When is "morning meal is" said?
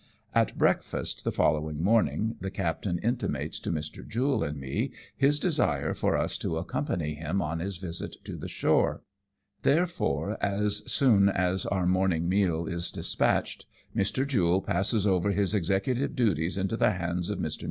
11.85-12.89